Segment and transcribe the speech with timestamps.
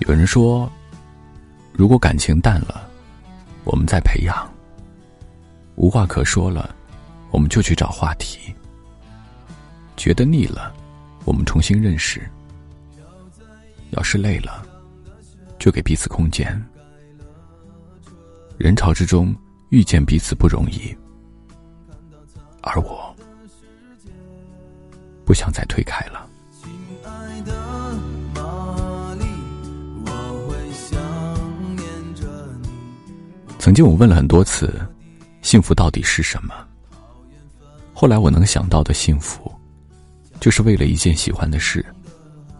[0.00, 0.70] 有人说，
[1.72, 2.88] 如果感情淡了，
[3.64, 4.34] 我们再培养；
[5.74, 6.74] 无话可说了，
[7.30, 8.54] 我们就去找话题；
[9.96, 10.72] 觉得腻了，
[11.24, 12.20] 我们重新认识；
[13.90, 14.65] 要是累了，
[15.66, 16.46] 就给彼此空间。
[18.56, 19.34] 人潮之中
[19.70, 20.96] 遇见彼此不容易，
[22.62, 23.12] 而我
[25.24, 26.24] 不想再推开了。
[33.58, 34.72] 曾经我问了很多次，
[35.42, 36.54] 幸福到底是什么？
[37.92, 39.52] 后来我能想到的幸福，
[40.38, 41.84] 就是为了一件喜欢的事，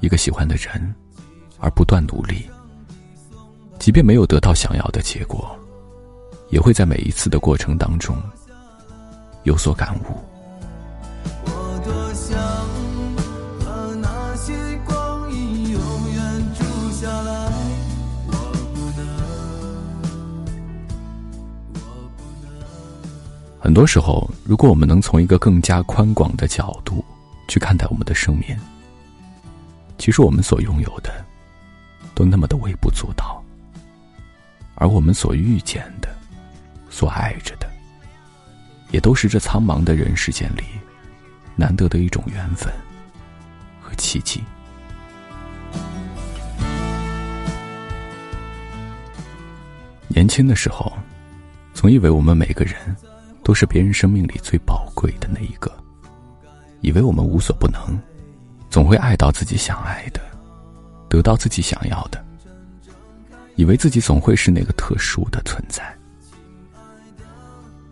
[0.00, 0.92] 一个喜欢的人，
[1.60, 2.44] 而不断努力。
[3.86, 5.56] 即便没有得到想要的结果，
[6.50, 8.16] 也会在每一次的过程当中
[9.44, 10.18] 有所感悟。
[23.60, 27.04] 很多时候，如果我们能从一个更加宽广的角度
[27.46, 28.58] 去看待我们的生命，
[29.96, 31.24] 其实我们所拥有的
[32.16, 33.40] 都那么的微不足道，
[34.76, 36.08] 而我们所遇见的、
[36.88, 37.68] 所爱着的，
[38.92, 40.62] 也都是这苍茫的人世间里
[41.56, 42.72] 难得的一种缘分
[43.80, 44.44] 和奇迹。
[50.08, 50.92] 年轻的时候，
[51.74, 52.96] 总以为我们每个人。
[53.42, 55.72] 都是别人生命里最宝贵的那一个，
[56.80, 57.96] 以为我们无所不能，
[58.68, 60.20] 总会爱到自己想爱的，
[61.08, 62.25] 得到自己想要的，
[63.56, 65.82] 以为自己总会是那个特殊的存在，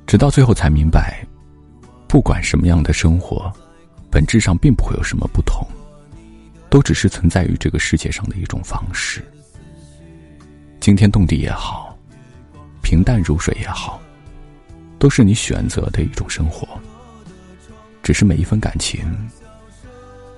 [0.06, 1.26] 直到最后才明白，
[2.06, 3.52] 不管什么样的生活，
[4.10, 5.66] 本质上并不会有什么不同，
[6.70, 9.24] 都只是存在于这个世界上的一种方式，
[10.80, 11.98] 惊天动地也好，
[12.82, 14.00] 平淡如水也好。
[14.96, 16.66] 都是你选择的一种生活，
[18.02, 19.04] 只是每一份感情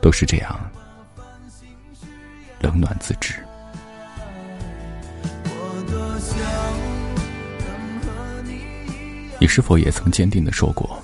[0.03, 0.59] 都是这样
[2.61, 3.46] 冷暖自知。
[9.47, 11.01] 你是否也曾坚定的说过，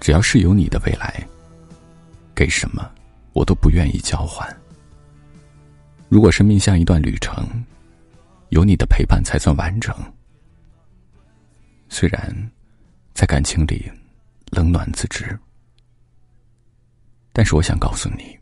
[0.00, 1.24] 只要是有你的未来，
[2.34, 2.90] 给什么
[3.34, 4.44] 我都不愿意交换。
[6.08, 7.64] 如果生命像一段旅程，
[8.48, 9.94] 有你的陪伴才算完整。
[11.88, 12.50] 虽然
[13.14, 13.88] 在感情里
[14.50, 15.38] 冷暖自知，
[17.32, 18.36] 但是我想告诉你，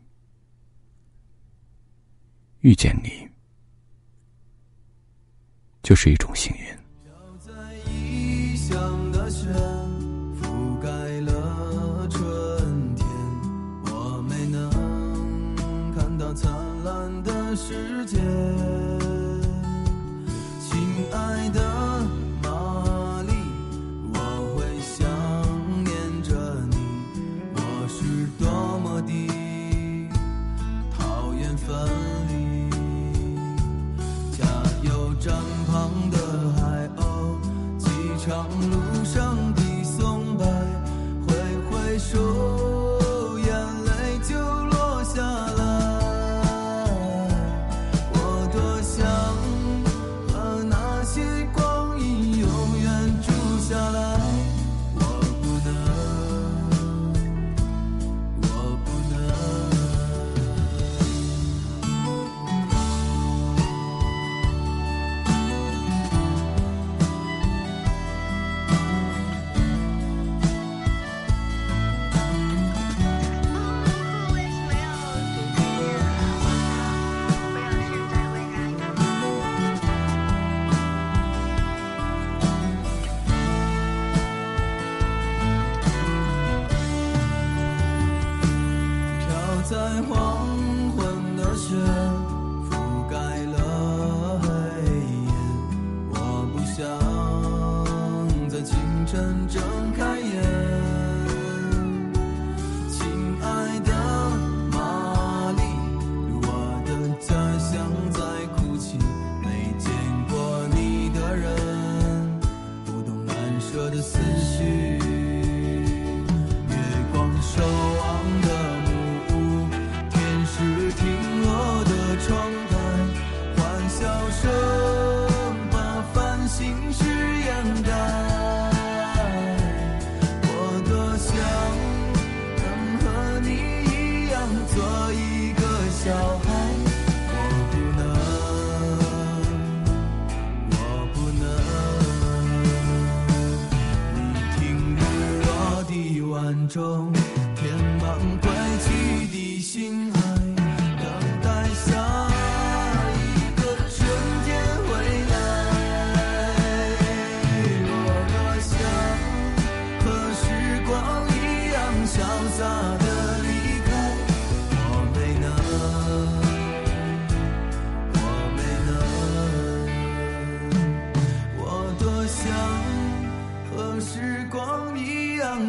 [2.61, 3.29] 遇见你
[5.83, 6.82] 就是一种幸运。
[8.63, 9.49] 乡的雪
[10.41, 10.87] 覆盖
[11.19, 13.05] 了春天，
[13.83, 14.69] 我没能
[15.93, 16.49] 看到灿
[16.85, 18.21] 烂的世界。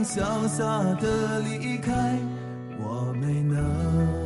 [0.05, 2.19] 潇洒的离开，
[2.79, 4.24] 我没能。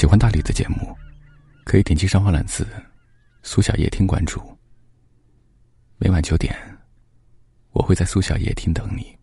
[0.00, 0.96] 喜欢大理的节目，
[1.62, 2.66] 可以点击上方蓝字
[3.44, 4.40] “苏小夜听”关注。
[5.98, 6.56] 每晚九点，
[7.72, 9.14] 我会在苏小夜听等你。